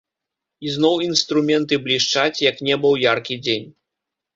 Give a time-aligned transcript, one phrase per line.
[0.67, 3.75] І зноў інструменты блішчаць, як неба ў яркі дзень.